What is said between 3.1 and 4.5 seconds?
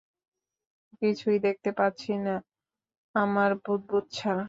আমার বুদবুদ ছাড়া।